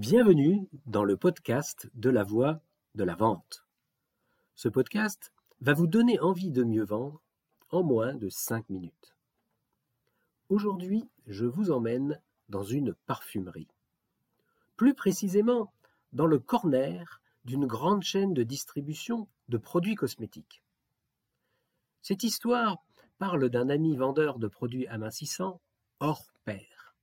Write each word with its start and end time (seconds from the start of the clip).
Bienvenue 0.00 0.66
dans 0.86 1.04
le 1.04 1.18
podcast 1.18 1.90
de 1.92 2.08
la 2.08 2.24
voix 2.24 2.62
de 2.94 3.04
la 3.04 3.14
vente. 3.14 3.66
Ce 4.54 4.70
podcast 4.70 5.30
va 5.60 5.74
vous 5.74 5.86
donner 5.86 6.18
envie 6.20 6.50
de 6.50 6.64
mieux 6.64 6.86
vendre 6.86 7.20
en 7.68 7.82
moins 7.82 8.14
de 8.14 8.30
5 8.30 8.70
minutes. 8.70 9.14
Aujourd'hui, 10.48 11.04
je 11.26 11.44
vous 11.44 11.70
emmène 11.70 12.18
dans 12.48 12.64
une 12.64 12.94
parfumerie. 12.94 13.68
Plus 14.78 14.94
précisément, 14.94 15.70
dans 16.14 16.26
le 16.26 16.38
corner 16.38 17.20
d'une 17.44 17.66
grande 17.66 18.02
chaîne 18.02 18.32
de 18.32 18.42
distribution 18.42 19.28
de 19.50 19.58
produits 19.58 19.96
cosmétiques. 19.96 20.62
Cette 22.00 22.22
histoire 22.22 22.78
parle 23.18 23.50
d'un 23.50 23.68
ami 23.68 23.98
vendeur 23.98 24.38
de 24.38 24.48
produits 24.48 24.86
amincissants 24.86 25.60
hors 25.98 26.32
pair. 26.46 26.96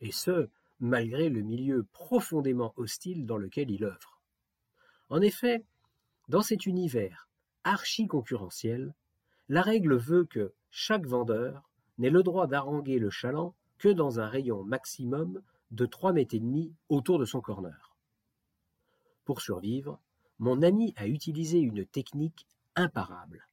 Et 0.00 0.12
ce, 0.12 0.48
malgré 0.84 1.30
le 1.30 1.40
milieu 1.40 1.84
profondément 1.92 2.74
hostile 2.76 3.24
dans 3.24 3.38
lequel 3.38 3.70
il 3.70 3.84
œuvre. 3.84 4.20
En 5.08 5.22
effet, 5.22 5.64
dans 6.28 6.42
cet 6.42 6.66
univers 6.66 7.26
archi-concurrentiel, 7.64 8.94
la 9.48 9.62
règle 9.62 9.96
veut 9.96 10.26
que 10.26 10.52
chaque 10.70 11.06
vendeur 11.06 11.70
n'ait 11.96 12.10
le 12.10 12.22
droit 12.22 12.46
d'haranguer 12.46 12.98
le 12.98 13.08
chaland 13.08 13.54
que 13.78 13.88
dans 13.88 14.20
un 14.20 14.28
rayon 14.28 14.62
maximum 14.62 15.40
de 15.70 15.86
3 15.86 16.12
mètres 16.12 16.34
et 16.34 16.40
demi 16.40 16.74
autour 16.90 17.18
de 17.18 17.24
son 17.24 17.40
corner. 17.40 17.96
Pour 19.24 19.40
survivre, 19.40 19.98
mon 20.38 20.60
ami 20.60 20.92
a 20.96 21.06
utilisé 21.06 21.60
une 21.60 21.86
technique 21.86 22.46
imparable. 22.76 23.48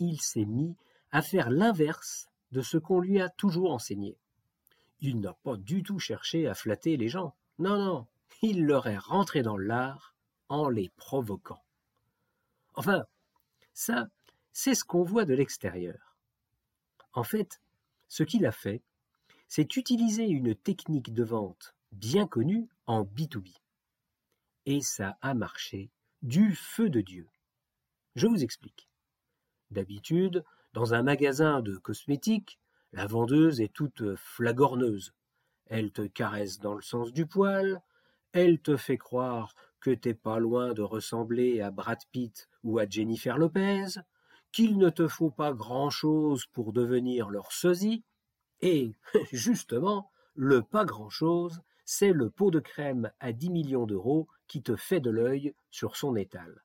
Il 0.00 0.20
s'est 0.20 0.44
mis 0.44 0.74
à 1.12 1.22
faire 1.22 1.50
l'inverse 1.50 2.26
de 2.50 2.62
ce 2.62 2.78
qu'on 2.78 2.98
lui 2.98 3.20
a 3.20 3.28
toujours 3.28 3.72
enseigné. 3.72 4.18
Il 5.02 5.20
n'a 5.20 5.34
pas 5.34 5.56
du 5.56 5.82
tout 5.82 5.98
cherché 5.98 6.46
à 6.46 6.54
flatter 6.54 6.96
les 6.96 7.08
gens. 7.08 7.34
Non, 7.58 7.76
non, 7.76 8.06
il 8.40 8.64
leur 8.64 8.86
est 8.86 8.96
rentré 8.96 9.42
dans 9.42 9.56
l'art 9.56 10.14
en 10.48 10.68
les 10.68 10.90
provoquant. 10.90 11.62
Enfin, 12.74 13.04
ça, 13.74 14.08
c'est 14.52 14.76
ce 14.76 14.84
qu'on 14.84 15.02
voit 15.02 15.24
de 15.24 15.34
l'extérieur. 15.34 16.16
En 17.14 17.24
fait, 17.24 17.60
ce 18.06 18.22
qu'il 18.22 18.46
a 18.46 18.52
fait, 18.52 18.80
c'est 19.48 19.76
utiliser 19.76 20.28
une 20.28 20.54
technique 20.54 21.12
de 21.12 21.24
vente 21.24 21.74
bien 21.90 22.28
connue 22.28 22.68
en 22.86 23.02
B2B. 23.02 23.52
Et 24.66 24.80
ça 24.80 25.18
a 25.20 25.34
marché 25.34 25.90
du 26.22 26.54
feu 26.54 26.88
de 26.88 27.00
Dieu. 27.00 27.28
Je 28.14 28.28
vous 28.28 28.44
explique. 28.44 28.88
D'habitude, 29.72 30.44
dans 30.74 30.94
un 30.94 31.02
magasin 31.02 31.60
de 31.60 31.76
cosmétiques, 31.76 32.60
la 32.92 33.06
vendeuse 33.06 33.60
est 33.60 33.72
toute 33.72 34.16
flagorneuse. 34.16 35.12
Elle 35.66 35.92
te 35.92 36.02
caresse 36.02 36.58
dans 36.58 36.74
le 36.74 36.82
sens 36.82 37.12
du 37.12 37.26
poil, 37.26 37.82
elle 38.32 38.60
te 38.60 38.76
fait 38.76 38.98
croire 38.98 39.54
que 39.80 39.90
t'es 39.90 40.14
pas 40.14 40.38
loin 40.38 40.74
de 40.74 40.82
ressembler 40.82 41.60
à 41.60 41.70
Brad 41.70 41.98
Pitt 42.12 42.48
ou 42.62 42.78
à 42.78 42.88
Jennifer 42.88 43.38
Lopez, 43.38 44.00
qu'il 44.52 44.78
ne 44.78 44.90
te 44.90 45.08
faut 45.08 45.30
pas 45.30 45.52
grand-chose 45.52 46.46
pour 46.46 46.72
devenir 46.72 47.30
leur 47.30 47.52
sosie, 47.52 48.04
et, 48.60 48.94
justement, 49.32 50.10
le 50.34 50.62
pas 50.62 50.84
grand-chose, 50.84 51.62
c'est 51.84 52.12
le 52.12 52.30
pot 52.30 52.50
de 52.50 52.60
crème 52.60 53.10
à 53.18 53.32
10 53.32 53.50
millions 53.50 53.86
d'euros 53.86 54.28
qui 54.46 54.62
te 54.62 54.76
fait 54.76 55.00
de 55.00 55.10
l'œil 55.10 55.54
sur 55.70 55.96
son 55.96 56.14
étal. 56.14 56.62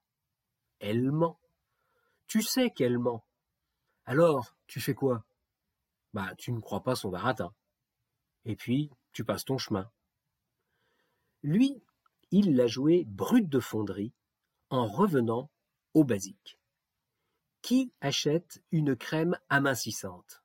Elle 0.80 1.12
ment. 1.12 1.40
Tu 2.28 2.42
sais 2.42 2.70
qu'elle 2.70 3.00
ment. 3.00 3.26
Alors, 4.06 4.56
tu 4.68 4.80
fais 4.80 4.94
quoi? 4.94 5.24
Bah 6.18 6.34
tu 6.36 6.52
ne 6.52 6.60
crois 6.60 6.82
pas 6.82 6.96
son 6.96 7.10
baratin. 7.10 7.54
Et 8.44 8.56
puis, 8.56 8.90
tu 9.14 9.24
passes 9.24 9.46
ton 9.46 9.60
chemin. 9.60 9.92
Lui, 11.44 11.80
il 12.32 12.56
l'a 12.56 12.66
joué 12.66 13.06
brut 13.06 13.48
de 13.48 13.60
fonderie 13.60 14.16
en 14.72 14.88
revenant 14.88 15.52
au 15.94 16.04
basique. 16.04 16.58
Qui 17.62 17.94
achète 18.02 18.64
une 18.72 18.96
crème 18.96 19.38
amincissante? 19.50 20.42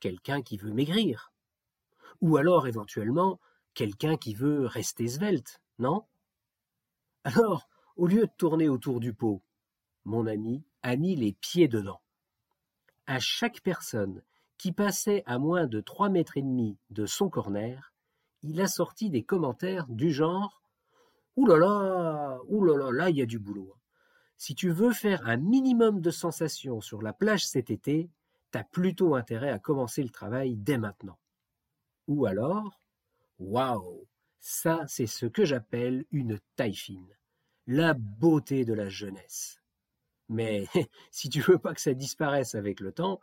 Quelqu'un 0.00 0.42
qui 0.42 0.58
veut 0.58 0.72
maigrir. 0.72 1.32
Ou 2.20 2.36
alors, 2.36 2.68
éventuellement, 2.68 3.40
quelqu'un 3.74 4.16
qui 4.16 4.32
veut 4.32 4.66
rester 4.66 5.08
svelte, 5.08 5.60
non? 5.80 6.06
Alors, 7.24 7.68
au 7.96 8.06
lieu 8.06 8.26
de 8.26 8.32
tourner 8.38 8.68
autour 8.68 9.00
du 9.00 9.12
pot, 9.12 9.42
mon 10.04 10.24
ami 10.28 10.62
a 10.82 10.94
mis 10.94 11.16
les 11.16 11.32
pieds 11.32 11.66
dedans. 11.66 12.00
À 13.08 13.18
chaque 13.18 13.60
personne 13.62 14.22
qui 14.62 14.70
passait 14.70 15.24
à 15.26 15.40
moins 15.40 15.66
de 15.66 15.80
trois 15.80 16.08
mètres 16.08 16.36
et 16.36 16.42
demi 16.42 16.78
de 16.90 17.04
son 17.04 17.28
corner, 17.28 17.92
il 18.44 18.60
a 18.60 18.68
sorti 18.68 19.10
des 19.10 19.24
commentaires 19.24 19.88
du 19.88 20.12
genre 20.12 20.62
Ouh 21.34 21.46
là 21.46 21.58
là, 21.58 23.10
il 23.10 23.16
y 23.16 23.22
a 23.22 23.26
du 23.26 23.40
boulot. 23.40 23.74
Si 24.36 24.54
tu 24.54 24.70
veux 24.70 24.92
faire 24.92 25.26
un 25.26 25.36
minimum 25.36 26.00
de 26.00 26.12
sensations 26.12 26.80
sur 26.80 27.02
la 27.02 27.12
plage 27.12 27.44
cet 27.44 27.70
été, 27.70 28.08
t'as 28.52 28.62
plutôt 28.62 29.16
intérêt 29.16 29.50
à 29.50 29.58
commencer 29.58 30.00
le 30.04 30.10
travail 30.10 30.54
dès 30.54 30.78
maintenant. 30.78 31.18
Ou 32.06 32.26
alors, 32.26 32.80
waouh, 33.40 34.06
ça 34.38 34.84
c'est 34.86 35.08
ce 35.08 35.26
que 35.26 35.44
j'appelle 35.44 36.04
une 36.12 36.38
taille 36.54 36.76
fine, 36.76 37.16
la 37.66 37.94
beauté 37.94 38.64
de 38.64 38.74
la 38.74 38.88
jeunesse. 38.88 39.60
Mais 40.28 40.68
si 41.10 41.28
tu 41.28 41.40
veux 41.40 41.58
pas 41.58 41.74
que 41.74 41.80
ça 41.80 41.94
disparaisse 41.94 42.54
avec 42.54 42.78
le 42.78 42.92
temps, 42.92 43.20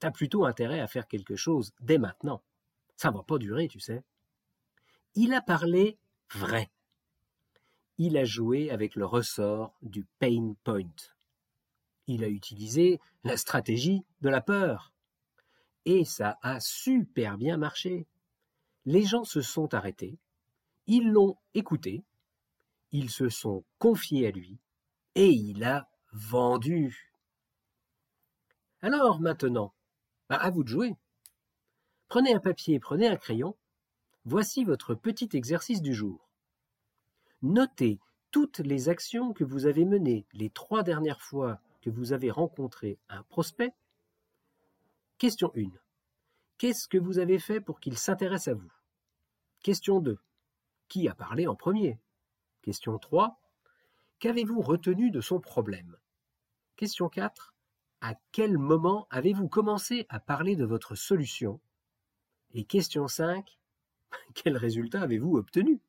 t'as 0.00 0.10
plutôt 0.10 0.44
intérêt 0.44 0.80
à 0.80 0.88
faire 0.88 1.06
quelque 1.06 1.36
chose 1.36 1.72
dès 1.80 1.98
maintenant. 1.98 2.42
Ça 2.96 3.10
va 3.10 3.22
pas 3.22 3.38
durer, 3.38 3.68
tu 3.68 3.80
sais. 3.80 4.02
Il 5.14 5.32
a 5.32 5.40
parlé 5.40 5.98
vrai. 6.34 6.70
Il 7.98 8.16
a 8.16 8.24
joué 8.24 8.70
avec 8.70 8.96
le 8.96 9.04
ressort 9.04 9.74
du 9.82 10.04
pain 10.18 10.54
point. 10.64 10.90
Il 12.06 12.24
a 12.24 12.28
utilisé 12.28 13.00
la 13.24 13.36
stratégie 13.36 14.04
de 14.22 14.28
la 14.28 14.40
peur. 14.40 14.92
Et 15.84 16.04
ça 16.04 16.38
a 16.42 16.60
super 16.60 17.36
bien 17.38 17.56
marché. 17.56 18.06
Les 18.86 19.04
gens 19.04 19.24
se 19.24 19.42
sont 19.42 19.74
arrêtés, 19.74 20.18
ils 20.86 21.10
l'ont 21.10 21.36
écouté, 21.54 22.02
ils 22.92 23.10
se 23.10 23.28
sont 23.28 23.64
confiés 23.78 24.26
à 24.26 24.30
lui, 24.30 24.58
et 25.14 25.28
il 25.28 25.62
a 25.64 25.88
vendu. 26.12 27.14
Alors 28.80 29.20
maintenant, 29.20 29.74
bah, 30.30 30.36
à 30.36 30.48
vous 30.50 30.62
de 30.62 30.68
jouer. 30.68 30.96
Prenez 32.06 32.32
un 32.32 32.38
papier, 32.38 32.78
prenez 32.78 33.08
un 33.08 33.16
crayon. 33.16 33.56
Voici 34.24 34.64
votre 34.64 34.94
petit 34.94 35.28
exercice 35.32 35.82
du 35.82 35.92
jour. 35.92 36.30
Notez 37.42 37.98
toutes 38.30 38.60
les 38.60 38.88
actions 38.88 39.32
que 39.32 39.42
vous 39.42 39.66
avez 39.66 39.84
menées 39.84 40.26
les 40.32 40.48
trois 40.48 40.84
dernières 40.84 41.20
fois 41.20 41.60
que 41.82 41.90
vous 41.90 42.12
avez 42.12 42.30
rencontré 42.30 42.98
un 43.08 43.24
prospect. 43.24 43.74
Question 45.18 45.50
1. 45.56 45.62
Qu'est-ce 46.58 46.86
que 46.86 46.98
vous 46.98 47.18
avez 47.18 47.40
fait 47.40 47.60
pour 47.60 47.80
qu'il 47.80 47.98
s'intéresse 47.98 48.46
à 48.46 48.54
vous? 48.54 48.70
Question 49.62 49.98
2. 49.98 50.16
Qui 50.88 51.08
a 51.08 51.14
parlé 51.14 51.48
en 51.48 51.56
premier? 51.56 51.98
Question 52.62 52.98
3. 52.98 53.40
Qu'avez-vous 54.20 54.60
retenu 54.60 55.10
de 55.10 55.20
son 55.20 55.40
problème? 55.40 55.96
Question 56.76 57.08
4 57.08 57.54
à 58.00 58.14
quel 58.32 58.58
moment 58.58 59.06
avez-vous 59.10 59.48
commencé 59.48 60.06
à 60.08 60.20
parler 60.20 60.56
de 60.56 60.64
votre 60.64 60.94
solution? 60.94 61.60
Et 62.52 62.64
question 62.64 63.08
5, 63.08 63.58
quel 64.34 64.56
résultat 64.56 65.02
avez-vous 65.02 65.36
obtenu? 65.36 65.80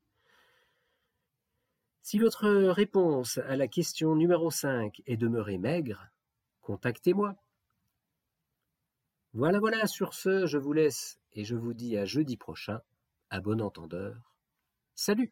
Si 2.02 2.20
votre 2.20 2.50
réponse 2.50 3.38
à 3.38 3.56
la 3.56 3.68
question 3.68 4.16
numéro 4.16 4.52
5 4.52 5.02
est 5.06 5.18
demeurée 5.18 5.58
maigre, 5.58 6.10
contactez-moi. 6.62 7.36
Voilà, 9.34 9.60
voilà, 9.60 9.88
sur 9.88 10.14
ce, 10.14 10.46
je 10.46 10.58
vous 10.58 10.74
laisse 10.74 11.20
et 11.34 11.46
je 11.46 11.56
vous 11.56 11.74
dis 11.74 11.98
à 11.98 12.06
jeudi 12.06 12.38
prochain, 12.38 12.82
à 13.30 13.40
bon 13.40 13.62
entendeur. 13.62 14.36
Salut 14.96 15.32